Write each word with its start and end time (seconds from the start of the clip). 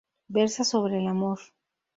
Versa 0.29 0.63
sobre 0.63 0.97
el 0.97 1.07
amor. 1.07 1.39